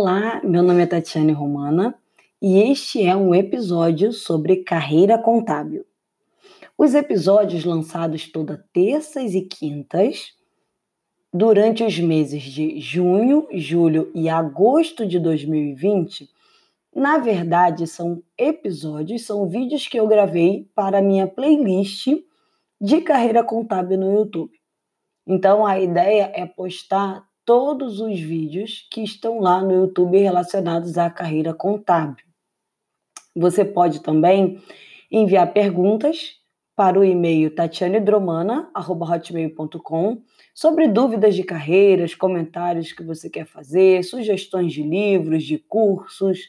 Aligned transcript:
Olá, 0.00 0.40
meu 0.44 0.62
nome 0.62 0.84
é 0.84 0.86
Tatiane 0.86 1.32
Romana 1.32 1.92
e 2.40 2.56
este 2.70 3.02
é 3.02 3.16
um 3.16 3.34
episódio 3.34 4.12
sobre 4.12 4.58
carreira 4.58 5.18
contábil. 5.18 5.84
Os 6.78 6.94
episódios 6.94 7.64
lançados 7.64 8.30
toda 8.30 8.64
terças 8.72 9.34
e 9.34 9.42
quintas 9.42 10.34
durante 11.34 11.82
os 11.82 11.98
meses 11.98 12.44
de 12.44 12.78
junho, 12.78 13.48
julho 13.52 14.08
e 14.14 14.28
agosto 14.28 15.04
de 15.04 15.18
2020, 15.18 16.30
na 16.94 17.18
verdade 17.18 17.84
são 17.88 18.22
episódios, 18.38 19.26
são 19.26 19.48
vídeos 19.48 19.88
que 19.88 19.98
eu 19.98 20.06
gravei 20.06 20.70
para 20.76 21.02
minha 21.02 21.26
playlist 21.26 22.06
de 22.80 23.00
carreira 23.00 23.42
contábil 23.42 23.98
no 23.98 24.14
YouTube. 24.14 24.52
Então 25.26 25.66
a 25.66 25.80
ideia 25.80 26.30
é 26.36 26.46
postar 26.46 27.27
todos 27.48 27.98
os 27.98 28.20
vídeos 28.20 28.86
que 28.90 29.02
estão 29.02 29.40
lá 29.40 29.62
no 29.62 29.72
YouTube 29.72 30.18
relacionados 30.18 30.98
à 30.98 31.08
carreira 31.08 31.54
contábil. 31.54 32.26
Você 33.34 33.64
pode 33.64 34.02
também 34.02 34.60
enviar 35.10 35.50
perguntas 35.54 36.36
para 36.76 37.00
o 37.00 37.04
e-mail 37.04 37.54
tatianedromana.hotmail.com 37.54 40.22
sobre 40.54 40.88
dúvidas 40.88 41.34
de 41.34 41.42
carreiras, 41.42 42.14
comentários 42.14 42.92
que 42.92 43.02
você 43.02 43.30
quer 43.30 43.46
fazer, 43.46 44.04
sugestões 44.04 44.74
de 44.74 44.82
livros, 44.82 45.42
de 45.42 45.56
cursos. 45.56 46.40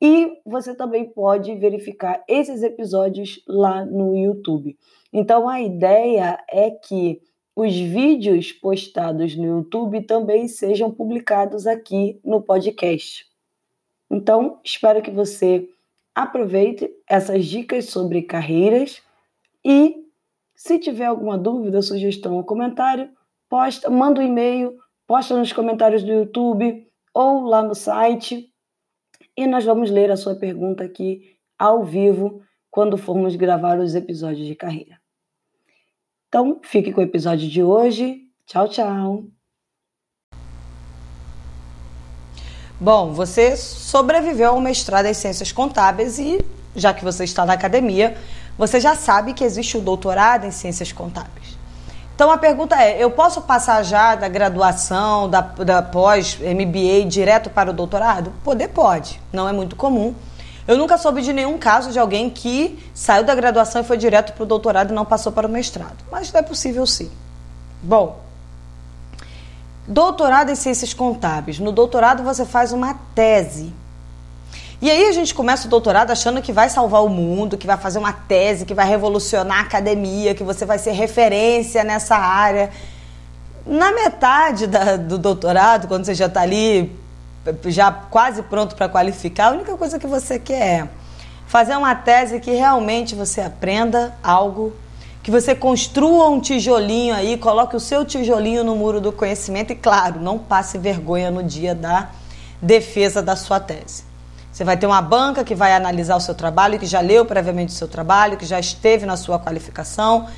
E 0.00 0.38
você 0.46 0.72
também 0.72 1.04
pode 1.04 1.52
verificar 1.56 2.22
esses 2.28 2.62
episódios 2.62 3.42
lá 3.48 3.84
no 3.84 4.16
YouTube. 4.16 4.78
Então 5.12 5.48
a 5.48 5.60
ideia 5.60 6.38
é 6.48 6.70
que 6.70 7.20
os 7.54 7.74
vídeos 7.74 8.50
postados 8.52 9.36
no 9.36 9.44
YouTube 9.44 10.02
também 10.02 10.48
sejam 10.48 10.90
publicados 10.90 11.66
aqui 11.66 12.18
no 12.24 12.40
podcast. 12.40 13.26
Então, 14.10 14.60
espero 14.64 15.02
que 15.02 15.10
você 15.10 15.68
aproveite 16.14 16.90
essas 17.08 17.46
dicas 17.46 17.86
sobre 17.86 18.22
carreiras 18.22 19.02
e 19.64 20.02
se 20.54 20.78
tiver 20.78 21.06
alguma 21.06 21.36
dúvida, 21.36 21.82
sugestão 21.82 22.36
ou 22.36 22.44
comentário, 22.44 23.10
posta, 23.48 23.90
manda 23.90 24.20
um 24.20 24.24
e-mail, 24.24 24.78
posta 25.06 25.36
nos 25.36 25.52
comentários 25.52 26.02
do 26.02 26.12
YouTube 26.12 26.86
ou 27.12 27.44
lá 27.44 27.62
no 27.62 27.74
site 27.74 28.50
e 29.36 29.46
nós 29.46 29.64
vamos 29.64 29.90
ler 29.90 30.10
a 30.10 30.16
sua 30.16 30.34
pergunta 30.34 30.84
aqui 30.84 31.36
ao 31.58 31.84
vivo 31.84 32.42
quando 32.70 32.96
formos 32.96 33.36
gravar 33.36 33.78
os 33.78 33.94
episódios 33.94 34.46
de 34.46 34.54
carreira. 34.54 35.01
Então, 36.32 36.58
fique 36.62 36.94
com 36.94 37.02
o 37.02 37.04
episódio 37.04 37.46
de 37.46 37.62
hoje. 37.62 38.22
Tchau, 38.46 38.66
tchau. 38.66 39.24
Bom, 42.80 43.12
você 43.12 43.54
sobreviveu 43.54 44.52
ao 44.52 44.60
mestrado 44.60 45.04
em 45.04 45.12
Ciências 45.12 45.52
Contábeis 45.52 46.18
e, 46.18 46.42
já 46.74 46.94
que 46.94 47.04
você 47.04 47.24
está 47.24 47.44
na 47.44 47.52
academia, 47.52 48.16
você 48.56 48.80
já 48.80 48.94
sabe 48.94 49.34
que 49.34 49.44
existe 49.44 49.76
o 49.76 49.82
doutorado 49.82 50.46
em 50.46 50.50
Ciências 50.50 50.90
Contábeis. 50.90 51.58
Então 52.14 52.30
a 52.30 52.38
pergunta 52.38 52.82
é: 52.82 52.96
eu 52.98 53.10
posso 53.10 53.42
passar 53.42 53.82
já 53.82 54.14
da 54.14 54.26
graduação, 54.26 55.28
da, 55.28 55.42
da 55.42 55.82
pós-MBA 55.82 57.04
direto 57.08 57.50
para 57.50 57.68
o 57.68 57.74
doutorado? 57.74 58.32
Poder 58.42 58.68
pode, 58.68 59.20
não 59.30 59.46
é 59.46 59.52
muito 59.52 59.76
comum. 59.76 60.14
Eu 60.66 60.78
nunca 60.78 60.96
soube 60.96 61.22
de 61.22 61.32
nenhum 61.32 61.58
caso 61.58 61.90
de 61.90 61.98
alguém 61.98 62.30
que 62.30 62.78
saiu 62.94 63.24
da 63.24 63.34
graduação 63.34 63.80
e 63.80 63.84
foi 63.84 63.96
direto 63.96 64.32
para 64.32 64.44
o 64.44 64.46
doutorado 64.46 64.90
e 64.90 64.94
não 64.94 65.04
passou 65.04 65.32
para 65.32 65.46
o 65.46 65.50
mestrado. 65.50 65.96
Mas 66.10 66.32
é 66.34 66.42
possível 66.42 66.86
sim. 66.86 67.10
Bom, 67.82 68.20
doutorado 69.86 70.50
em 70.50 70.54
ciências 70.54 70.94
contábeis. 70.94 71.58
No 71.58 71.72
doutorado 71.72 72.22
você 72.22 72.44
faz 72.44 72.72
uma 72.72 72.94
tese. 73.14 73.72
E 74.80 74.90
aí 74.90 75.08
a 75.08 75.12
gente 75.12 75.34
começa 75.34 75.66
o 75.66 75.70
doutorado 75.70 76.10
achando 76.10 76.40
que 76.42 76.52
vai 76.52 76.68
salvar 76.68 77.04
o 77.04 77.08
mundo, 77.08 77.56
que 77.56 77.66
vai 77.66 77.76
fazer 77.76 77.98
uma 77.98 78.12
tese, 78.12 78.64
que 78.64 78.74
vai 78.74 78.86
revolucionar 78.86 79.58
a 79.58 79.62
academia, 79.62 80.34
que 80.34 80.42
você 80.42 80.64
vai 80.64 80.78
ser 80.78 80.92
referência 80.92 81.84
nessa 81.84 82.16
área. 82.16 82.70
Na 83.64 83.92
metade 83.92 84.66
da, 84.66 84.96
do 84.96 85.18
doutorado, 85.18 85.86
quando 85.86 86.04
você 86.04 86.14
já 86.14 86.26
está 86.26 86.40
ali 86.40 86.96
já 87.66 87.90
quase 87.90 88.42
pronto 88.42 88.76
para 88.76 88.88
qualificar, 88.88 89.48
a 89.48 89.50
única 89.52 89.76
coisa 89.76 89.98
que 89.98 90.06
você 90.06 90.38
quer 90.38 90.80
é 90.80 90.88
fazer 91.46 91.76
uma 91.76 91.94
tese 91.94 92.40
que 92.40 92.52
realmente 92.52 93.14
você 93.14 93.40
aprenda 93.40 94.14
algo, 94.22 94.72
que 95.22 95.30
você 95.30 95.54
construa 95.54 96.28
um 96.28 96.40
tijolinho 96.40 97.14
aí, 97.14 97.36
coloque 97.36 97.76
o 97.76 97.80
seu 97.80 98.04
tijolinho 98.04 98.64
no 98.64 98.74
muro 98.74 99.00
do 99.00 99.12
conhecimento 99.12 99.72
e, 99.72 99.76
claro, 99.76 100.20
não 100.20 100.38
passe 100.38 100.78
vergonha 100.78 101.30
no 101.30 101.42
dia 101.42 101.74
da 101.74 102.10
defesa 102.60 103.20
da 103.20 103.36
sua 103.36 103.60
tese. 103.60 104.04
Você 104.52 104.64
vai 104.64 104.76
ter 104.76 104.86
uma 104.86 105.00
banca 105.00 105.44
que 105.44 105.54
vai 105.54 105.74
analisar 105.74 106.16
o 106.16 106.20
seu 106.20 106.34
trabalho, 106.34 106.78
que 106.78 106.86
já 106.86 107.00
leu 107.00 107.24
previamente 107.24 107.70
o 107.70 107.76
seu 107.76 107.88
trabalho, 107.88 108.36
que 108.36 108.44
já 108.44 108.60
esteve 108.60 109.06
na 109.06 109.16
sua 109.16 109.38
qualificação 109.38 110.28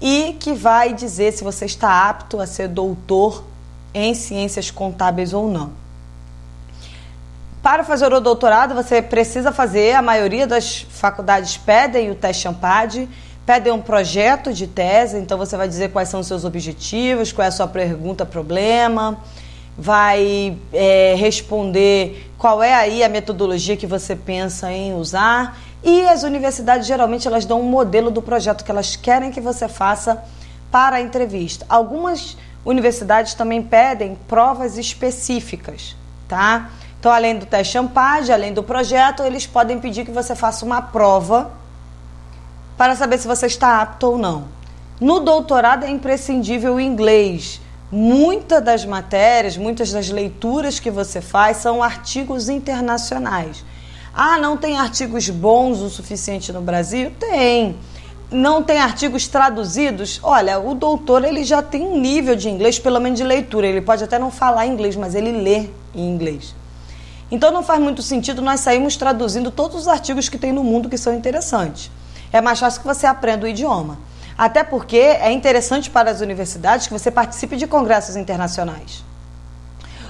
e 0.00 0.36
que 0.38 0.52
vai 0.52 0.92
dizer 0.92 1.32
se 1.32 1.42
você 1.42 1.64
está 1.64 2.08
apto 2.08 2.40
a 2.40 2.46
ser 2.46 2.68
doutor 2.68 3.44
em 3.92 4.14
ciências 4.14 4.70
contábeis 4.70 5.32
ou 5.32 5.48
não. 5.48 5.85
Para 7.66 7.82
fazer 7.82 8.12
o 8.12 8.20
doutorado, 8.20 8.76
você 8.76 9.02
precisa 9.02 9.50
fazer, 9.50 9.92
a 9.96 10.00
maioria 10.00 10.46
das 10.46 10.86
faculdades 10.88 11.56
pedem 11.56 12.12
o 12.12 12.14
teste 12.14 12.44
Champad, 12.44 13.08
pedem 13.44 13.72
um 13.72 13.82
projeto 13.82 14.52
de 14.52 14.68
tese, 14.68 15.18
então 15.18 15.36
você 15.36 15.56
vai 15.56 15.66
dizer 15.66 15.90
quais 15.90 16.08
são 16.08 16.20
os 16.20 16.28
seus 16.28 16.44
objetivos, 16.44 17.32
qual 17.32 17.44
é 17.44 17.48
a 17.48 17.50
sua 17.50 17.66
pergunta, 17.66 18.24
problema, 18.24 19.18
vai 19.76 20.56
é, 20.72 21.16
responder 21.18 22.30
qual 22.38 22.62
é 22.62 22.72
aí 22.72 23.02
a 23.02 23.08
metodologia 23.08 23.76
que 23.76 23.84
você 23.84 24.14
pensa 24.14 24.70
em 24.70 24.94
usar. 24.94 25.58
E 25.82 26.06
as 26.06 26.22
universidades 26.22 26.86
geralmente 26.86 27.26
elas 27.26 27.44
dão 27.44 27.60
um 27.60 27.68
modelo 27.68 28.12
do 28.12 28.22
projeto 28.22 28.64
que 28.64 28.70
elas 28.70 28.94
querem 28.94 29.32
que 29.32 29.40
você 29.40 29.66
faça 29.66 30.22
para 30.70 30.98
a 30.98 31.00
entrevista. 31.00 31.66
Algumas 31.68 32.36
universidades 32.64 33.34
também 33.34 33.60
pedem 33.60 34.16
provas 34.28 34.78
específicas, 34.78 35.96
tá? 36.28 36.70
Então, 37.06 37.14
além 37.14 37.38
do 37.38 37.46
teste 37.46 37.74
Champage, 37.74 38.32
além 38.32 38.52
do 38.52 38.64
projeto, 38.64 39.22
eles 39.22 39.46
podem 39.46 39.78
pedir 39.78 40.04
que 40.04 40.10
você 40.10 40.34
faça 40.34 40.64
uma 40.64 40.82
prova 40.82 41.52
para 42.76 42.96
saber 42.96 43.16
se 43.18 43.28
você 43.28 43.46
está 43.46 43.80
apto 43.80 44.08
ou 44.08 44.18
não. 44.18 44.48
No 45.00 45.20
doutorado 45.20 45.84
é 45.84 45.88
imprescindível 45.88 46.74
o 46.74 46.80
inglês. 46.80 47.60
Muitas 47.92 48.60
das 48.60 48.84
matérias, 48.84 49.56
muitas 49.56 49.92
das 49.92 50.10
leituras 50.10 50.80
que 50.80 50.90
você 50.90 51.20
faz 51.20 51.58
são 51.58 51.80
artigos 51.80 52.48
internacionais. 52.48 53.64
Ah, 54.12 54.36
não 54.36 54.56
tem 54.56 54.76
artigos 54.76 55.30
bons 55.30 55.78
o 55.78 55.88
suficiente 55.88 56.52
no 56.52 56.60
Brasil? 56.60 57.12
Tem. 57.20 57.76
Não 58.32 58.64
tem 58.64 58.80
artigos 58.80 59.28
traduzidos? 59.28 60.18
Olha, 60.24 60.58
o 60.58 60.74
doutor 60.74 61.24
ele 61.24 61.44
já 61.44 61.62
tem 61.62 61.86
um 61.86 62.00
nível 62.00 62.34
de 62.34 62.48
inglês, 62.48 62.80
pelo 62.80 62.98
menos 62.98 63.16
de 63.16 63.24
leitura. 63.24 63.64
Ele 63.64 63.80
pode 63.80 64.02
até 64.02 64.18
não 64.18 64.32
falar 64.32 64.66
inglês, 64.66 64.96
mas 64.96 65.14
ele 65.14 65.30
lê 65.30 65.68
em 65.94 66.10
inglês. 66.10 66.65
Então 67.30 67.50
não 67.50 67.62
faz 67.62 67.80
muito 67.80 68.02
sentido 68.02 68.40
nós 68.40 68.60
sairmos 68.60 68.96
traduzindo 68.96 69.50
todos 69.50 69.82
os 69.82 69.88
artigos 69.88 70.28
que 70.28 70.38
tem 70.38 70.52
no 70.52 70.62
mundo 70.62 70.88
que 70.88 70.96
são 70.96 71.12
interessantes. 71.12 71.90
É 72.32 72.40
mais 72.40 72.60
fácil 72.60 72.80
que 72.80 72.86
você 72.86 73.06
aprenda 73.06 73.46
o 73.46 73.48
idioma. 73.48 73.98
Até 74.38 74.62
porque 74.62 74.98
é 74.98 75.32
interessante 75.32 75.90
para 75.90 76.10
as 76.10 76.20
universidades 76.20 76.86
que 76.86 76.92
você 76.92 77.10
participe 77.10 77.56
de 77.56 77.66
congressos 77.66 78.16
internacionais. 78.16 79.02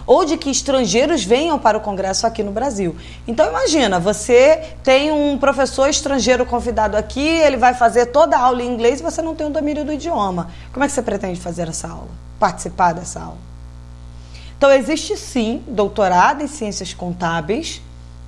Ou 0.06 0.24
de 0.24 0.36
que 0.36 0.50
estrangeiros 0.50 1.24
venham 1.24 1.58
para 1.58 1.78
o 1.78 1.80
congresso 1.80 2.26
aqui 2.26 2.42
no 2.42 2.52
Brasil. 2.52 2.94
Então 3.26 3.48
imagina, 3.48 3.98
você 3.98 4.74
tem 4.82 5.10
um 5.10 5.38
professor 5.38 5.88
estrangeiro 5.88 6.44
convidado 6.44 6.96
aqui, 6.96 7.26
ele 7.26 7.56
vai 7.56 7.74
fazer 7.74 8.06
toda 8.06 8.36
a 8.36 8.40
aula 8.40 8.62
em 8.62 8.72
inglês 8.72 9.00
e 9.00 9.02
você 9.02 9.22
não 9.22 9.34
tem 9.34 9.46
o 9.46 9.50
domínio 9.50 9.84
do 9.84 9.92
idioma. 9.92 10.48
Como 10.72 10.84
é 10.84 10.88
que 10.88 10.92
você 10.92 11.02
pretende 11.02 11.40
fazer 11.40 11.68
essa 11.68 11.88
aula? 11.88 12.10
Participar 12.38 12.92
dessa 12.92 13.20
aula? 13.20 13.55
Então, 14.66 14.76
existe 14.76 15.16
sim 15.16 15.62
doutorado 15.68 16.42
em 16.42 16.48
ciências 16.48 16.92
contábeis, 16.92 17.80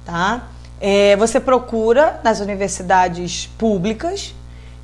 tá? 0.06 0.44
É, 0.80 1.16
você 1.16 1.40
procura 1.40 2.20
nas 2.22 2.38
universidades 2.38 3.50
públicas 3.58 4.32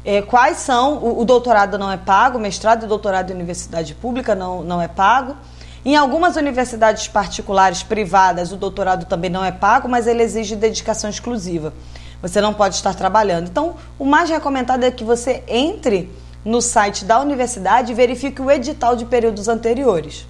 é, 0.05 0.21
quais 0.21 0.57
são. 0.57 0.97
O, 0.97 1.21
o, 1.21 1.25
doutorado 1.25 1.79
não 1.79 1.93
é 1.93 1.97
pago, 1.97 2.41
mestrado 2.41 2.83
e 2.83 2.89
doutorado 2.89 3.31
em 3.31 3.35
universidade 3.35 3.95
pública 3.95 4.35
não, 4.35 4.65
não 4.65 4.83
é 4.83 4.89
pago. 4.89 5.37
Em 5.85 5.95
algumas 5.95 6.35
universidades 6.35 7.07
particulares, 7.07 7.85
privadas, 7.85 8.51
o 8.51 8.57
doutorado 8.57 9.07
também 9.07 9.31
não 9.31 9.45
é 9.45 9.53
pago, 9.53 9.89
mas 9.89 10.09
ele 10.09 10.25
exige 10.25 10.57
dedicação 10.57 11.09
exclusiva. 11.09 11.73
Você 12.21 12.41
não 12.41 12.53
pode 12.53 12.75
estar 12.75 12.97
trabalhando. 12.97 13.47
Então, 13.47 13.77
o 13.97 14.05
mais 14.05 14.29
recomendado 14.29 14.83
é 14.83 14.91
que 14.91 15.05
você 15.05 15.45
entre 15.47 16.11
no 16.45 16.61
site 16.61 17.05
da 17.05 17.21
universidade 17.21 17.93
e 17.93 17.95
verifique 17.95 18.43
o 18.43 18.51
edital 18.51 18.97
de 18.97 19.05
períodos 19.05 19.47
anteriores. 19.47 20.27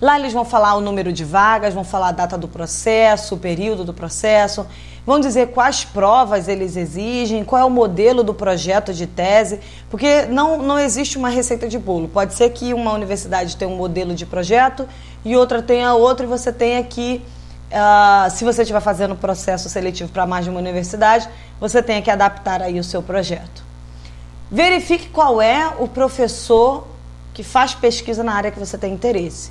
Lá 0.00 0.18
eles 0.18 0.32
vão 0.32 0.44
falar 0.44 0.74
o 0.74 0.80
número 0.80 1.12
de 1.12 1.24
vagas, 1.24 1.72
vão 1.72 1.84
falar 1.84 2.08
a 2.08 2.12
data 2.12 2.36
do 2.36 2.46
processo, 2.46 3.34
o 3.34 3.38
período 3.38 3.82
do 3.82 3.94
processo, 3.94 4.66
vão 5.06 5.18
dizer 5.18 5.52
quais 5.52 5.84
provas 5.84 6.48
eles 6.48 6.76
exigem, 6.76 7.44
qual 7.44 7.62
é 7.62 7.64
o 7.64 7.70
modelo 7.70 8.22
do 8.22 8.34
projeto 8.34 8.92
de 8.92 9.06
tese, 9.06 9.60
porque 9.88 10.26
não, 10.26 10.58
não 10.58 10.78
existe 10.78 11.16
uma 11.16 11.30
receita 11.30 11.66
de 11.66 11.78
bolo. 11.78 12.08
Pode 12.08 12.34
ser 12.34 12.50
que 12.50 12.74
uma 12.74 12.92
universidade 12.92 13.56
tenha 13.56 13.70
um 13.70 13.76
modelo 13.76 14.14
de 14.14 14.26
projeto 14.26 14.86
e 15.24 15.34
outra 15.34 15.62
tenha 15.62 15.94
outro, 15.94 16.26
e 16.26 16.28
você 16.28 16.52
tenha 16.52 16.82
que, 16.82 17.22
uh, 17.70 18.30
se 18.30 18.44
você 18.44 18.62
estiver 18.62 18.80
fazendo 18.80 19.14
processo 19.14 19.68
seletivo 19.68 20.10
para 20.10 20.26
mais 20.26 20.44
de 20.44 20.50
uma 20.50 20.58
universidade, 20.58 21.26
você 21.58 21.82
tenha 21.82 22.02
que 22.02 22.10
adaptar 22.10 22.60
aí 22.60 22.78
o 22.78 22.84
seu 22.84 23.02
projeto. 23.02 23.64
Verifique 24.50 25.08
qual 25.08 25.40
é 25.40 25.72
o 25.78 25.88
professor 25.88 26.86
que 27.32 27.42
faz 27.42 27.74
pesquisa 27.74 28.22
na 28.22 28.34
área 28.34 28.50
que 28.50 28.58
você 28.58 28.76
tem 28.76 28.92
interesse. 28.92 29.50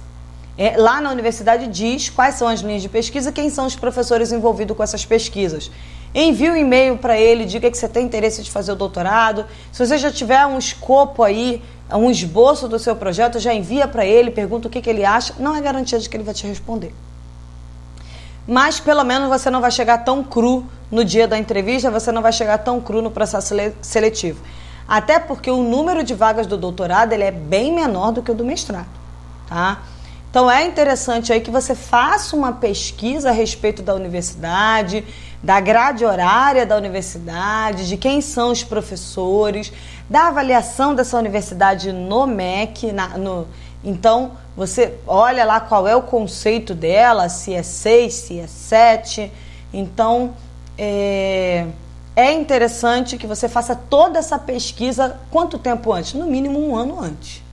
É, 0.57 0.77
lá 0.77 1.01
na 1.01 1.11
universidade 1.11 1.67
diz 1.67 2.09
quais 2.09 2.35
são 2.35 2.47
as 2.47 2.61
linhas 2.61 2.81
de 2.81 2.87
pesquisa, 2.87 3.31
quem 3.31 3.49
são 3.49 3.65
os 3.65 3.75
professores 3.75 4.31
envolvidos 4.31 4.75
com 4.75 4.81
essas 4.81 5.05
pesquisas. 5.05 5.69
Envie 6.13 6.49
um 6.49 6.55
e-mail 6.55 6.97
para 6.97 7.19
ele, 7.19 7.43
diga 7.43 7.69
que 7.69 7.77
você 7.77 7.89
tem 7.89 8.05
interesse 8.05 8.41
de 8.41 8.49
fazer 8.49 8.71
o 8.71 8.75
doutorado. 8.75 9.45
Se 9.69 9.85
você 9.85 9.97
já 9.97 10.09
tiver 10.09 10.45
um 10.45 10.57
escopo 10.57 11.23
aí, 11.23 11.61
um 11.91 12.09
esboço 12.09 12.69
do 12.69 12.79
seu 12.79 12.95
projeto, 12.95 13.37
já 13.37 13.53
envia 13.53 13.85
para 13.85 14.05
ele, 14.05 14.31
pergunta 14.31 14.69
o 14.69 14.71
que, 14.71 14.81
que 14.81 14.89
ele 14.89 15.03
acha. 15.03 15.33
Não 15.37 15.53
é 15.53 15.59
garantia 15.59 15.99
de 15.99 16.07
que 16.07 16.15
ele 16.15 16.23
vai 16.23 16.33
te 16.33 16.47
responder. 16.47 16.93
Mas 18.47 18.79
pelo 18.79 19.03
menos 19.03 19.27
você 19.27 19.49
não 19.49 19.59
vai 19.59 19.71
chegar 19.71 19.99
tão 20.05 20.23
cru 20.23 20.65
no 20.89 21.03
dia 21.03 21.27
da 21.27 21.37
entrevista, 21.37 21.91
você 21.91 22.13
não 22.13 22.21
vai 22.21 22.31
chegar 22.31 22.59
tão 22.59 22.79
cru 22.79 23.01
no 23.01 23.11
processo 23.11 23.53
seletivo. 23.81 24.41
Até 24.87 25.19
porque 25.19 25.51
o 25.51 25.63
número 25.63 26.01
de 26.01 26.13
vagas 26.13 26.47
do 26.47 26.55
doutorado 26.55 27.11
ele 27.11 27.23
é 27.23 27.31
bem 27.31 27.73
menor 27.73 28.11
do 28.11 28.21
que 28.21 28.31
o 28.31 28.35
do 28.35 28.45
mestrado, 28.45 28.87
tá? 29.49 29.79
Então 30.35 30.51
é 30.51 30.65
interessante 30.65 31.31
aí 31.31 31.39
que 31.39 31.49
você 31.49 31.73
faça 31.73 32.35
uma 32.35 32.51
pesquisa 32.51 33.29
a 33.29 33.31
respeito 33.31 33.81
da 33.81 33.95
universidade, 33.95 35.01
da 35.41 35.61
grade 35.61 36.03
horária 36.03 36.65
da 36.65 36.75
universidade, 36.75 37.87
de 37.87 37.95
quem 37.95 38.19
são 38.19 38.51
os 38.51 38.61
professores, 38.61 39.71
da 40.09 40.27
avaliação 40.27 40.93
dessa 40.93 41.17
universidade 41.17 41.93
no 41.93 42.27
MEC, 42.27 42.91
na, 42.91 43.17
no, 43.17 43.47
então 43.81 44.33
você 44.57 44.95
olha 45.07 45.45
lá 45.45 45.61
qual 45.61 45.87
é 45.87 45.95
o 45.95 46.01
conceito 46.01 46.75
dela, 46.75 47.29
se 47.29 47.53
é 47.53 47.63
6, 47.63 48.13
se 48.13 48.38
é 48.38 48.45
7. 48.45 49.31
Então 49.73 50.33
é, 50.77 51.65
é 52.13 52.33
interessante 52.33 53.17
que 53.17 53.25
você 53.25 53.47
faça 53.47 53.73
toda 53.73 54.19
essa 54.19 54.38
pesquisa 54.38 55.17
quanto 55.31 55.57
tempo 55.57 55.93
antes? 55.93 56.13
No 56.13 56.25
mínimo 56.25 56.59
um 56.59 56.75
ano 56.75 57.01
antes 57.01 57.44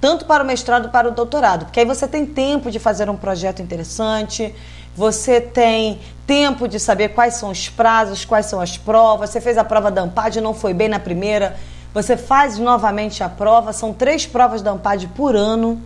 tanto 0.00 0.24
para 0.24 0.42
o 0.42 0.46
mestrado 0.46 0.90
para 0.90 1.08
o 1.08 1.10
doutorado, 1.10 1.66
porque 1.66 1.80
aí 1.80 1.86
você 1.86 2.06
tem 2.06 2.26
tempo 2.26 2.70
de 2.70 2.78
fazer 2.78 3.08
um 3.08 3.16
projeto 3.16 3.62
interessante, 3.62 4.54
você 4.96 5.40
tem 5.40 6.00
tempo 6.26 6.66
de 6.66 6.80
saber 6.80 7.10
quais 7.10 7.34
são 7.34 7.50
os 7.50 7.68
prazos, 7.68 8.24
quais 8.24 8.46
são 8.46 8.60
as 8.60 8.78
provas. 8.78 9.28
Você 9.28 9.42
fez 9.42 9.58
a 9.58 9.64
prova 9.64 9.90
da 9.90 10.00
AMPAD, 10.00 10.40
não 10.40 10.54
foi 10.54 10.72
bem 10.72 10.88
na 10.88 10.98
primeira, 10.98 11.54
você 11.92 12.16
faz 12.16 12.58
novamente 12.58 13.22
a 13.22 13.28
prova, 13.28 13.74
são 13.74 13.92
três 13.92 14.26
provas 14.26 14.62
da 14.62 14.70
AMPAD 14.70 15.08
por 15.08 15.36
ano. 15.36 15.80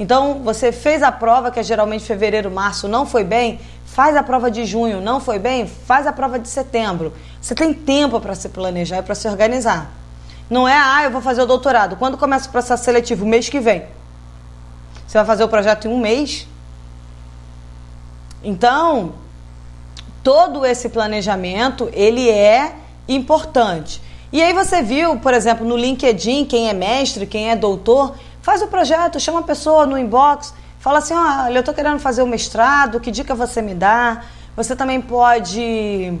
Então, 0.00 0.40
você 0.42 0.72
fez 0.72 1.02
a 1.02 1.12
prova, 1.12 1.50
que 1.50 1.60
é 1.60 1.62
geralmente 1.62 2.04
fevereiro, 2.04 2.50
março, 2.50 2.88
não 2.88 3.04
foi 3.06 3.22
bem, 3.22 3.60
faz 3.84 4.16
a 4.16 4.22
prova 4.22 4.50
de 4.50 4.64
junho, 4.64 5.00
não 5.00 5.20
foi 5.20 5.38
bem, 5.38 5.66
faz 5.66 6.06
a 6.06 6.12
prova 6.12 6.38
de 6.38 6.48
setembro. 6.48 7.12
Você 7.40 7.54
tem 7.54 7.72
tempo 7.72 8.18
para 8.18 8.34
se 8.34 8.48
planejar 8.48 8.98
e 8.98 9.02
para 9.02 9.14
se 9.14 9.28
organizar. 9.28 9.99
Não 10.50 10.66
é, 10.66 10.76
ah, 10.76 11.04
eu 11.04 11.12
vou 11.12 11.20
fazer 11.20 11.42
o 11.42 11.46
doutorado. 11.46 11.94
Quando 11.94 12.18
começa 12.18 12.48
o 12.48 12.52
processo 12.52 12.82
seletivo? 12.82 13.24
Mês 13.24 13.48
que 13.48 13.60
vem. 13.60 13.84
Você 15.06 15.16
vai 15.16 15.24
fazer 15.24 15.44
o 15.44 15.48
projeto 15.48 15.86
em 15.86 15.92
um 15.92 15.98
mês? 15.98 16.48
Então, 18.42 19.14
todo 20.24 20.66
esse 20.66 20.88
planejamento, 20.88 21.88
ele 21.92 22.28
é 22.28 22.74
importante. 23.08 24.02
E 24.32 24.42
aí 24.42 24.52
você 24.52 24.82
viu, 24.82 25.18
por 25.18 25.34
exemplo, 25.34 25.66
no 25.66 25.76
LinkedIn, 25.76 26.44
quem 26.46 26.68
é 26.68 26.72
mestre, 26.72 27.26
quem 27.26 27.50
é 27.50 27.56
doutor, 27.56 28.14
faz 28.42 28.62
o 28.62 28.66
projeto, 28.66 29.20
chama 29.20 29.40
a 29.40 29.42
pessoa 29.42 29.86
no 29.86 29.98
inbox, 29.98 30.54
fala 30.78 30.98
assim, 30.98 31.14
olha, 31.14 31.54
eu 31.54 31.60
estou 31.60 31.74
querendo 31.74 31.98
fazer 31.98 32.22
o 32.22 32.26
mestrado, 32.26 33.00
que 33.00 33.10
dica 33.10 33.34
você 33.34 33.60
me 33.60 33.74
dá? 33.74 34.22
Você 34.56 34.74
também 34.74 35.00
pode 35.00 36.18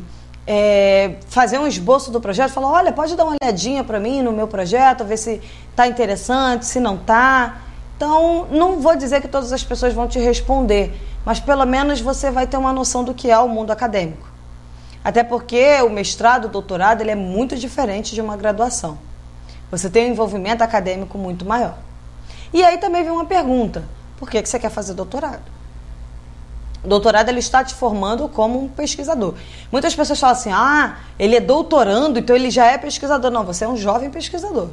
é, 0.52 1.14
fazer 1.28 1.60
um 1.60 1.66
esboço 1.68 2.10
do 2.10 2.20
projeto, 2.20 2.50
falar, 2.50 2.72
olha, 2.72 2.92
pode 2.92 3.14
dar 3.14 3.22
uma 3.22 3.36
olhadinha 3.40 3.84
para 3.84 4.00
mim 4.00 4.20
no 4.20 4.32
meu 4.32 4.48
projeto, 4.48 5.04
ver 5.04 5.16
se 5.16 5.40
está 5.70 5.86
interessante, 5.86 6.66
se 6.66 6.80
não 6.80 6.96
está. 6.96 7.58
Então, 7.96 8.48
não 8.50 8.80
vou 8.80 8.96
dizer 8.96 9.20
que 9.20 9.28
todas 9.28 9.52
as 9.52 9.62
pessoas 9.62 9.94
vão 9.94 10.08
te 10.08 10.18
responder, 10.18 10.92
mas 11.24 11.38
pelo 11.38 11.64
menos 11.64 12.00
você 12.00 12.32
vai 12.32 12.48
ter 12.48 12.56
uma 12.56 12.72
noção 12.72 13.04
do 13.04 13.14
que 13.14 13.30
é 13.30 13.38
o 13.38 13.48
mundo 13.48 13.70
acadêmico. 13.70 14.28
Até 15.04 15.22
porque 15.22 15.80
o 15.82 15.88
mestrado, 15.88 16.46
o 16.46 16.48
doutorado, 16.48 17.00
ele 17.00 17.12
é 17.12 17.14
muito 17.14 17.54
diferente 17.56 18.12
de 18.12 18.20
uma 18.20 18.36
graduação. 18.36 18.98
Você 19.70 19.88
tem 19.88 20.06
um 20.06 20.14
envolvimento 20.14 20.64
acadêmico 20.64 21.16
muito 21.16 21.44
maior. 21.44 21.78
E 22.52 22.64
aí 22.64 22.76
também 22.78 23.04
vem 23.04 23.12
uma 23.12 23.24
pergunta: 23.24 23.84
por 24.18 24.28
que, 24.28 24.42
que 24.42 24.48
você 24.48 24.58
quer 24.58 24.70
fazer 24.70 24.94
doutorado? 24.94 25.59
O 26.82 26.88
doutorado 26.88 27.28
ele 27.28 27.40
está 27.40 27.62
te 27.62 27.74
formando 27.74 28.28
como 28.28 28.62
um 28.62 28.68
pesquisador. 28.68 29.34
Muitas 29.70 29.94
pessoas 29.94 30.18
falam 30.18 30.36
assim: 30.36 30.50
ah, 30.52 30.98
ele 31.18 31.36
é 31.36 31.40
doutorando, 31.40 32.18
então 32.18 32.34
ele 32.34 32.50
já 32.50 32.66
é 32.66 32.78
pesquisador. 32.78 33.30
Não, 33.30 33.44
você 33.44 33.64
é 33.64 33.68
um 33.68 33.76
jovem 33.76 34.10
pesquisador. 34.10 34.68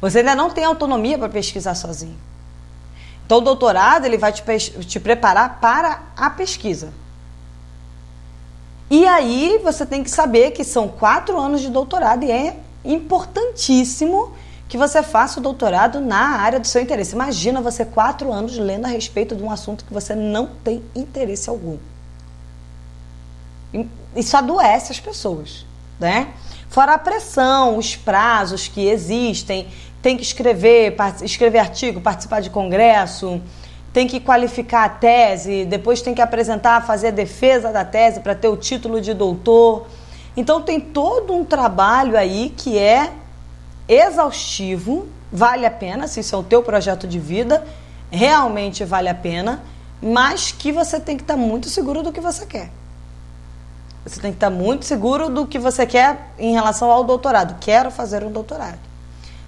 Você 0.00 0.18
ainda 0.18 0.34
não 0.34 0.50
tem 0.50 0.64
autonomia 0.64 1.18
para 1.18 1.28
pesquisar 1.28 1.74
sozinho. 1.74 2.16
Então, 3.24 3.38
o 3.38 3.40
doutorado 3.42 4.06
ele 4.06 4.16
vai 4.16 4.32
te, 4.32 4.42
te 4.86 5.00
preparar 5.00 5.60
para 5.60 6.00
a 6.16 6.30
pesquisa. 6.30 6.92
E 8.90 9.06
aí 9.06 9.60
você 9.62 9.84
tem 9.84 10.02
que 10.02 10.10
saber 10.10 10.52
que 10.52 10.64
são 10.64 10.88
quatro 10.88 11.38
anos 11.38 11.60
de 11.60 11.68
doutorado 11.68 12.24
e 12.24 12.30
é 12.30 12.56
importantíssimo 12.84 14.32
que 14.68 14.76
você 14.76 15.02
faça 15.02 15.40
o 15.40 15.42
doutorado 15.42 15.98
na 15.98 16.40
área 16.40 16.60
do 16.60 16.66
seu 16.66 16.82
interesse. 16.82 17.14
Imagina 17.14 17.60
você 17.60 17.84
quatro 17.84 18.30
anos 18.30 18.58
lendo 18.58 18.84
a 18.84 18.88
respeito 18.88 19.34
de 19.34 19.42
um 19.42 19.50
assunto 19.50 19.84
que 19.84 19.92
você 19.92 20.14
não 20.14 20.46
tem 20.62 20.82
interesse 20.94 21.48
algum. 21.48 21.78
Isso 24.14 24.36
adoece 24.36 24.92
as 24.92 25.00
pessoas, 25.00 25.64
né? 25.98 26.28
Fora 26.68 26.94
a 26.94 26.98
pressão, 26.98 27.78
os 27.78 27.96
prazos 27.96 28.68
que 28.68 28.86
existem, 28.86 29.68
tem 30.02 30.16
que 30.16 30.22
escrever, 30.22 30.94
escrever 31.22 31.58
artigo, 31.58 32.00
participar 32.00 32.40
de 32.40 32.50
congresso, 32.50 33.40
tem 33.92 34.06
que 34.06 34.20
qualificar 34.20 34.84
a 34.84 34.88
tese, 34.88 35.64
depois 35.64 36.02
tem 36.02 36.14
que 36.14 36.20
apresentar, 36.20 36.86
fazer 36.86 37.08
a 37.08 37.10
defesa 37.10 37.72
da 37.72 37.86
tese 37.86 38.20
para 38.20 38.34
ter 38.34 38.48
o 38.48 38.56
título 38.56 39.00
de 39.00 39.14
doutor. 39.14 39.86
Então 40.36 40.60
tem 40.60 40.78
todo 40.78 41.34
um 41.34 41.44
trabalho 41.44 42.16
aí 42.18 42.52
que 42.54 42.78
é 42.78 43.12
exaustivo, 43.88 45.08
vale 45.32 45.64
a 45.64 45.70
pena, 45.70 46.06
se 46.06 46.20
isso 46.20 46.34
é 46.34 46.38
o 46.38 46.42
teu 46.42 46.62
projeto 46.62 47.06
de 47.06 47.18
vida, 47.18 47.66
realmente 48.10 48.84
vale 48.84 49.08
a 49.08 49.14
pena, 49.14 49.62
mas 50.00 50.52
que 50.52 50.70
você 50.70 51.00
tem 51.00 51.16
que 51.16 51.22
estar 51.22 51.36
muito 51.36 51.68
seguro 51.68 52.02
do 52.02 52.12
que 52.12 52.20
você 52.20 52.46
quer. 52.46 52.70
Você 54.04 54.20
tem 54.20 54.30
que 54.30 54.36
estar 54.36 54.50
muito 54.50 54.84
seguro 54.84 55.28
do 55.28 55.46
que 55.46 55.58
você 55.58 55.84
quer 55.84 56.32
em 56.38 56.52
relação 56.52 56.90
ao 56.90 57.04
doutorado. 57.04 57.56
Quero 57.60 57.90
fazer 57.90 58.24
um 58.24 58.30
doutorado. 58.30 58.78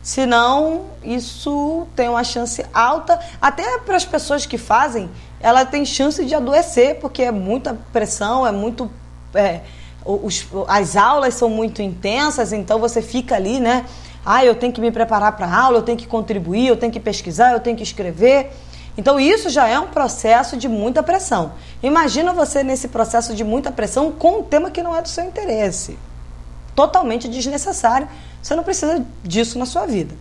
Senão, 0.03 0.87
isso 1.03 1.87
tem 1.95 2.09
uma 2.09 2.25
chance 2.25 2.65
alta, 2.73 3.21
até 3.41 3.79
para 3.79 3.97
as 3.97 4.05
pessoas 4.05 4.47
que 4.47 4.57
fazem, 4.57 5.11
ela 5.41 5.65
tem 5.65 5.85
chance 5.85 6.25
de 6.25 6.35
adoecer, 6.35 6.99
porque 7.01 7.23
é 7.23 7.31
muita 7.31 7.75
pressão, 7.93 8.47
é 8.47 8.53
muito. 8.53 8.91
É, 9.35 9.61
os, 10.05 10.47
as 10.69 10.97
aulas 10.97 11.35
são 11.35 11.51
muito 11.51 11.83
intensas, 11.83 12.53
então 12.53 12.79
você 12.79 13.03
fica 13.03 13.35
ali, 13.35 13.61
né? 13.61 13.85
Ah, 14.25 14.45
eu 14.45 14.55
tenho 14.55 14.73
que 14.73 14.81
me 14.81 14.91
preparar 14.91 15.37
para 15.37 15.47
a 15.47 15.61
aula, 15.63 15.79
eu 15.79 15.83
tenho 15.83 15.97
que 15.97 16.07
contribuir, 16.07 16.67
eu 16.67 16.77
tenho 16.77 16.93
que 16.93 17.01
pesquisar, 17.01 17.53
eu 17.53 17.61
tenho 17.61 17.77
que 17.77 17.83
escrever. 17.83 18.51
Então 18.97 19.19
isso 19.19 19.49
já 19.49 19.67
é 19.67 19.79
um 19.79 19.87
processo 19.87 20.57
de 20.57 20.69
muita 20.69 21.03
pressão. 21.03 21.53
Imagina 21.83 22.33
você 22.33 22.63
nesse 22.63 22.89
processo 22.89 23.35
de 23.35 23.45
muita 23.45 23.73
pressão 23.73 24.13
com 24.13 24.41
um 24.41 24.43
tema 24.43 24.71
que 24.71 24.83
não 24.83 24.95
é 24.95 25.01
do 25.01 25.09
seu 25.09 25.25
interesse. 25.25 25.99
Totalmente 26.75 27.29
desnecessário. 27.29 28.09
Você 28.43 28.55
não 28.55 28.63
precisa 28.63 29.05
disso 29.23 29.59
na 29.59 29.67
sua 29.67 29.87
vida. 29.87 30.15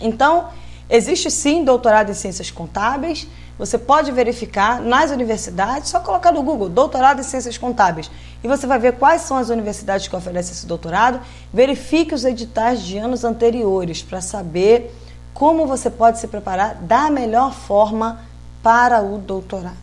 Então, 0.00 0.48
existe 0.88 1.30
sim 1.30 1.64
doutorado 1.64 2.10
em 2.10 2.14
ciências 2.14 2.50
contábeis. 2.50 3.26
Você 3.58 3.76
pode 3.76 4.12
verificar 4.12 4.80
nas 4.80 5.10
universidades, 5.10 5.90
só 5.90 5.98
colocar 5.98 6.30
no 6.30 6.42
Google 6.42 6.68
doutorado 6.68 7.20
em 7.20 7.24
ciências 7.24 7.58
contábeis 7.58 8.08
e 8.42 8.46
você 8.46 8.66
vai 8.68 8.78
ver 8.78 8.92
quais 8.92 9.22
são 9.22 9.36
as 9.36 9.48
universidades 9.48 10.06
que 10.06 10.14
oferecem 10.14 10.52
esse 10.52 10.64
doutorado. 10.64 11.20
Verifique 11.52 12.14
os 12.14 12.24
editais 12.24 12.82
de 12.82 12.96
anos 12.98 13.24
anteriores 13.24 14.00
para 14.00 14.20
saber 14.20 14.94
como 15.34 15.66
você 15.66 15.90
pode 15.90 16.20
se 16.20 16.28
preparar 16.28 16.76
da 16.76 17.10
melhor 17.10 17.52
forma 17.52 18.20
para 18.62 19.02
o 19.02 19.18
doutorado. 19.18 19.76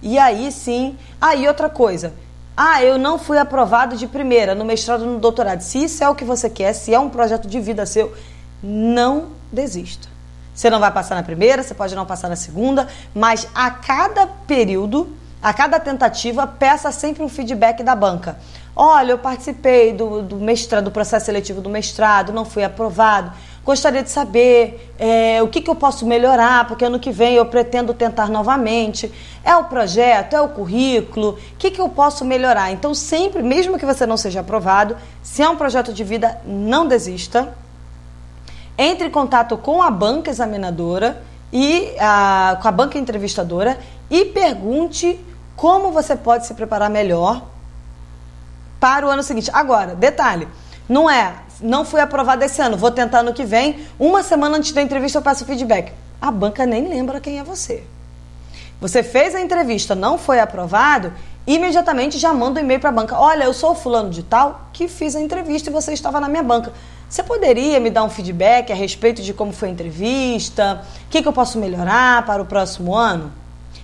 E 0.00 0.18
aí 0.18 0.50
sim, 0.50 0.96
aí 1.20 1.44
ah, 1.44 1.48
outra 1.48 1.68
coisa. 1.68 2.14
Ah, 2.56 2.82
eu 2.82 2.98
não 2.98 3.18
fui 3.18 3.38
aprovado 3.38 3.96
de 3.96 4.06
primeira 4.06 4.54
no 4.54 4.64
mestrado 4.64 5.04
no 5.04 5.18
doutorado. 5.18 5.60
Se 5.60 5.84
isso 5.84 6.02
é 6.02 6.08
o 6.08 6.14
que 6.14 6.24
você 6.24 6.48
quer, 6.50 6.72
se 6.72 6.94
é 6.94 6.98
um 6.98 7.08
projeto 7.08 7.46
de 7.46 7.60
vida 7.60 7.86
seu, 7.86 8.12
não 8.62 9.28
desista. 9.50 10.11
Você 10.54 10.68
não 10.68 10.78
vai 10.78 10.90
passar 10.90 11.14
na 11.14 11.22
primeira, 11.22 11.62
você 11.62 11.74
pode 11.74 11.94
não 11.94 12.04
passar 12.04 12.28
na 12.28 12.36
segunda, 12.36 12.86
mas 13.14 13.48
a 13.54 13.70
cada 13.70 14.26
período, 14.26 15.08
a 15.42 15.52
cada 15.52 15.80
tentativa, 15.80 16.46
peça 16.46 16.92
sempre 16.92 17.22
um 17.22 17.28
feedback 17.28 17.82
da 17.82 17.94
banca. 17.94 18.36
Olha, 18.74 19.12
eu 19.12 19.18
participei 19.18 19.92
do, 19.92 20.22
do 20.22 20.36
mestrado, 20.36 20.84
do 20.84 20.90
processo 20.90 21.26
seletivo 21.26 21.60
do 21.60 21.68
mestrado, 21.68 22.32
não 22.32 22.44
fui 22.44 22.64
aprovado. 22.64 23.32
Gostaria 23.64 24.02
de 24.02 24.10
saber 24.10 24.92
é, 24.98 25.42
o 25.42 25.48
que, 25.48 25.60
que 25.60 25.70
eu 25.70 25.74
posso 25.74 26.06
melhorar, 26.06 26.66
porque 26.66 26.84
ano 26.84 26.98
que 26.98 27.12
vem 27.12 27.34
eu 27.34 27.46
pretendo 27.46 27.92
tentar 27.92 28.28
novamente. 28.28 29.12
É 29.44 29.54
o 29.56 29.64
projeto, 29.64 30.34
é 30.34 30.40
o 30.40 30.48
currículo, 30.48 31.38
o 31.52 31.56
que, 31.58 31.70
que 31.70 31.80
eu 31.80 31.88
posso 31.88 32.24
melhorar? 32.24 32.72
Então, 32.72 32.94
sempre, 32.94 33.42
mesmo 33.42 33.78
que 33.78 33.86
você 33.86 34.06
não 34.06 34.16
seja 34.16 34.40
aprovado, 34.40 34.96
se 35.22 35.42
é 35.42 35.48
um 35.48 35.56
projeto 35.56 35.92
de 35.92 36.02
vida, 36.02 36.40
não 36.44 36.86
desista. 36.86 37.54
Entre 38.76 39.06
em 39.06 39.10
contato 39.10 39.56
com 39.56 39.82
a 39.82 39.90
banca 39.90 40.30
examinadora 40.30 41.22
e 41.52 41.94
a, 42.00 42.58
com 42.60 42.68
a 42.68 42.72
banca 42.72 42.98
entrevistadora 42.98 43.78
e 44.10 44.24
pergunte 44.26 45.18
como 45.54 45.92
você 45.92 46.16
pode 46.16 46.46
se 46.46 46.54
preparar 46.54 46.88
melhor 46.88 47.42
para 48.80 49.06
o 49.06 49.10
ano 49.10 49.22
seguinte. 49.22 49.50
Agora, 49.52 49.94
detalhe, 49.94 50.48
não 50.88 51.08
é, 51.08 51.34
não 51.60 51.84
fui 51.84 52.00
aprovado 52.00 52.42
esse 52.44 52.60
ano, 52.60 52.76
vou 52.76 52.90
tentar 52.90 53.20
ano 53.20 53.32
que 53.32 53.44
vem, 53.44 53.86
uma 53.98 54.22
semana 54.22 54.56
antes 54.56 54.72
da 54.72 54.82
entrevista 54.82 55.18
eu 55.18 55.22
peço 55.22 55.44
feedback. 55.44 55.92
A 56.20 56.30
banca 56.30 56.66
nem 56.66 56.88
lembra 56.88 57.20
quem 57.20 57.38
é 57.38 57.44
você. 57.44 57.84
Você 58.80 59.02
fez 59.02 59.34
a 59.34 59.40
entrevista, 59.40 59.94
não 59.94 60.18
foi 60.18 60.40
aprovado, 60.40 61.12
imediatamente 61.46 62.18
já 62.18 62.34
manda 62.34 62.60
um 62.60 62.64
e-mail 62.64 62.80
para 62.80 62.90
a 62.90 62.92
banca. 62.92 63.16
Olha, 63.16 63.44
eu 63.44 63.54
sou 63.54 63.72
o 63.72 63.74
fulano 63.74 64.10
de 64.10 64.24
tal 64.24 64.68
que 64.72 64.88
fiz 64.88 65.14
a 65.14 65.20
entrevista 65.20 65.70
e 65.70 65.72
você 65.72 65.92
estava 65.92 66.18
na 66.18 66.28
minha 66.28 66.42
banca. 66.42 66.72
Você 67.12 67.22
poderia 67.22 67.78
me 67.78 67.90
dar 67.90 68.04
um 68.04 68.08
feedback 68.08 68.72
a 68.72 68.74
respeito 68.74 69.20
de 69.20 69.34
como 69.34 69.52
foi 69.52 69.68
a 69.68 69.70
entrevista? 69.70 70.82
O 71.04 71.10
que, 71.10 71.20
que 71.20 71.28
eu 71.28 71.32
posso 71.34 71.58
melhorar 71.58 72.24
para 72.24 72.40
o 72.40 72.46
próximo 72.46 72.94
ano? 72.96 73.30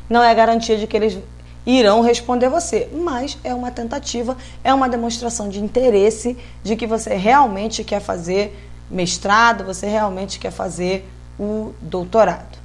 Não 0.08 0.22
é 0.22 0.34
garantia 0.34 0.78
de 0.78 0.86
que 0.86 0.96
eles 0.96 1.18
irão 1.66 2.00
responder 2.00 2.48
você, 2.48 2.88
mas 2.90 3.36
é 3.44 3.52
uma 3.52 3.70
tentativa, 3.70 4.34
é 4.64 4.72
uma 4.72 4.88
demonstração 4.88 5.50
de 5.50 5.60
interesse 5.60 6.38
de 6.62 6.74
que 6.74 6.86
você 6.86 7.16
realmente 7.16 7.84
quer 7.84 8.00
fazer 8.00 8.58
mestrado, 8.90 9.62
você 9.62 9.86
realmente 9.86 10.38
quer 10.38 10.50
fazer 10.50 11.06
o 11.38 11.74
doutorado. 11.82 12.56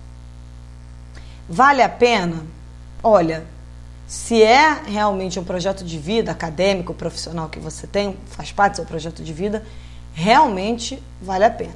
Vale 1.49 1.81
a 1.81 1.89
pena? 1.89 2.41
Olha, 3.03 3.43
se 4.07 4.41
é 4.41 4.81
realmente 4.85 5.37
um 5.37 5.43
projeto 5.43 5.83
de 5.83 5.99
vida 5.99 6.31
acadêmico, 6.31 6.93
profissional 6.93 7.49
que 7.49 7.59
você 7.59 7.85
tem, 7.85 8.15
faz 8.27 8.53
parte 8.53 8.73
do 8.73 8.75
seu 8.77 8.85
projeto 8.85 9.21
de 9.21 9.33
vida, 9.33 9.61
realmente 10.13 11.01
vale 11.21 11.45
a 11.45 11.49
pena. 11.49 11.75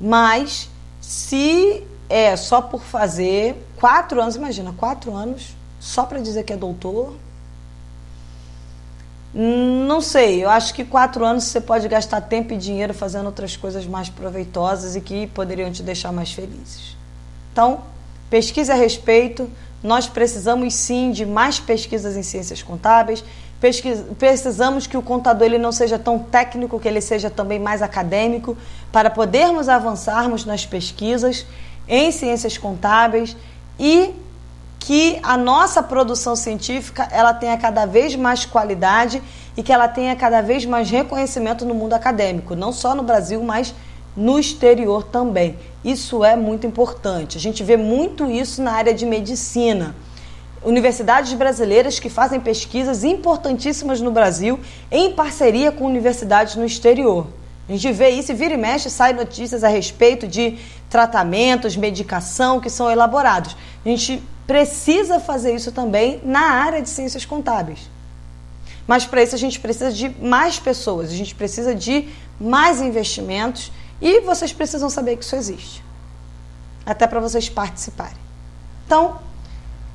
Mas 0.00 0.68
se 1.00 1.82
é 2.08 2.36
só 2.36 2.60
por 2.60 2.82
fazer 2.82 3.56
quatro 3.76 4.20
anos, 4.20 4.36
imagina, 4.36 4.74
quatro 4.76 5.14
anos 5.14 5.56
só 5.80 6.04
para 6.04 6.18
dizer 6.18 6.44
que 6.44 6.52
é 6.52 6.56
doutor? 6.56 7.14
Não 9.34 10.00
sei, 10.00 10.44
eu 10.44 10.48
acho 10.48 10.72
que 10.72 10.84
quatro 10.84 11.24
anos 11.24 11.44
você 11.44 11.60
pode 11.60 11.88
gastar 11.88 12.20
tempo 12.20 12.54
e 12.54 12.56
dinheiro 12.56 12.94
fazendo 12.94 13.26
outras 13.26 13.56
coisas 13.56 13.84
mais 13.84 14.08
proveitosas 14.08 14.94
e 14.94 15.00
que 15.00 15.26
poderiam 15.26 15.72
te 15.72 15.82
deixar 15.82 16.12
mais 16.12 16.32
felizes. 16.32 16.96
Então, 17.52 17.80
pesquise 18.30 18.70
a 18.70 18.76
respeito. 18.76 19.50
Nós 19.82 20.06
precisamos 20.06 20.72
sim 20.74 21.10
de 21.10 21.26
mais 21.26 21.58
pesquisas 21.58 22.16
em 22.16 22.22
ciências 22.22 22.62
contábeis. 22.62 23.24
Precisamos 24.18 24.86
que 24.86 24.96
o 24.96 25.02
contador 25.02 25.46
ele 25.46 25.58
não 25.58 25.72
seja 25.72 25.98
tão 25.98 26.18
técnico, 26.18 26.78
que 26.78 26.88
ele 26.88 27.00
seja 27.00 27.30
também 27.30 27.58
mais 27.58 27.82
acadêmico, 27.82 28.56
para 28.92 29.10
podermos 29.10 29.68
avançarmos 29.68 30.44
nas 30.44 30.66
pesquisas 30.66 31.46
em 31.88 32.10
ciências 32.10 32.56
contábeis 32.58 33.36
e 33.78 34.14
que 34.78 35.18
a 35.22 35.36
nossa 35.36 35.82
produção 35.82 36.36
científica 36.36 37.08
ela 37.10 37.32
tenha 37.32 37.56
cada 37.56 37.86
vez 37.86 38.14
mais 38.14 38.44
qualidade 38.44 39.22
e 39.56 39.62
que 39.62 39.72
ela 39.72 39.88
tenha 39.88 40.14
cada 40.14 40.42
vez 40.42 40.66
mais 40.66 40.90
reconhecimento 40.90 41.64
no 41.64 41.74
mundo 41.74 41.94
acadêmico, 41.94 42.54
não 42.54 42.72
só 42.72 42.94
no 42.94 43.02
Brasil, 43.02 43.42
mas 43.42 43.74
no 44.16 44.38
exterior 44.38 45.04
também. 45.04 45.56
Isso 45.84 46.24
é 46.24 46.36
muito 46.36 46.66
importante. 46.66 47.38
A 47.38 47.40
gente 47.40 47.62
vê 47.62 47.76
muito 47.76 48.30
isso 48.30 48.62
na 48.62 48.72
área 48.72 48.92
de 48.92 49.06
medicina. 49.06 49.94
Universidades 50.64 51.32
brasileiras 51.34 51.98
que 51.98 52.08
fazem 52.08 52.40
pesquisas 52.40 53.04
importantíssimas 53.04 54.00
no 54.00 54.10
Brasil 54.10 54.58
em 54.90 55.12
parceria 55.12 55.70
com 55.70 55.84
universidades 55.84 56.56
no 56.56 56.64
exterior. 56.64 57.26
A 57.68 57.72
gente 57.72 57.92
vê 57.92 58.10
isso 58.10 58.32
e 58.32 58.34
vira 58.34 58.54
e 58.54 58.56
mexe, 58.56 58.90
sai 58.90 59.12
notícias 59.12 59.64
a 59.64 59.68
respeito 59.68 60.26
de 60.26 60.58
tratamentos, 60.90 61.76
medicação 61.76 62.60
que 62.60 62.68
são 62.68 62.90
elaborados. 62.90 63.56
A 63.84 63.88
gente 63.88 64.22
precisa 64.46 65.18
fazer 65.18 65.54
isso 65.54 65.72
também 65.72 66.20
na 66.24 66.40
área 66.40 66.82
de 66.82 66.88
ciências 66.88 67.24
contábeis. 67.24 67.90
Mas 68.86 69.06
para 69.06 69.22
isso 69.22 69.34
a 69.34 69.38
gente 69.38 69.58
precisa 69.58 69.90
de 69.90 70.10
mais 70.22 70.58
pessoas, 70.58 71.10
a 71.10 71.14
gente 71.14 71.34
precisa 71.34 71.74
de 71.74 72.08
mais 72.38 72.80
investimentos 72.82 73.72
e 74.00 74.20
vocês 74.20 74.52
precisam 74.52 74.90
saber 74.90 75.16
que 75.16 75.24
isso 75.24 75.36
existe. 75.36 75.82
Até 76.84 77.06
para 77.06 77.20
vocês 77.20 77.48
participarem. 77.48 78.16
Então, 78.84 79.18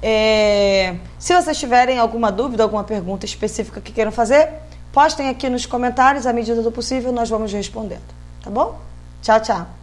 é, 0.02 0.96
se 1.18 1.34
vocês 1.34 1.58
tiverem 1.58 2.00
alguma 2.00 2.32
dúvida, 2.32 2.64
alguma 2.64 2.84
pergunta 2.84 3.26
específica 3.26 3.82
que 3.82 3.92
queiram 3.92 4.12
fazer, 4.12 4.50
postem 4.94 5.30
aqui 5.30 5.50
nos 5.50 5.66
comentários, 5.66 6.26
à 6.26 6.34
medida 6.34 6.62
do 6.62 6.72
possível 6.72 7.12
nós 7.12 7.30
vamos 7.30 7.52
respondendo. 7.52 8.02
Tá 8.44 8.50
bom? 8.50 8.80
Tchau, 9.22 9.40
tchau. 9.42 9.79